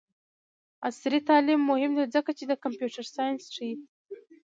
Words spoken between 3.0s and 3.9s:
ساینس ښيي.